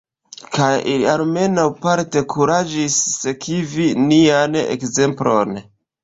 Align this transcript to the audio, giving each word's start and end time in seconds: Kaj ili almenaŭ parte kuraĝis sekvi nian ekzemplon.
Kaj 0.53 0.67
ili 0.91 1.03
almenaŭ 1.09 1.65
parte 1.83 2.23
kuraĝis 2.33 2.95
sekvi 3.25 3.85
nian 4.05 4.57
ekzemplon. 4.63 5.53